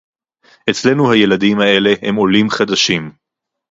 אצלנו 0.69 1.11
הילדים 1.11 1.59
האלה 1.59 1.93
הם 2.01 2.15
עולים 2.15 2.49
חדשים 2.49 3.11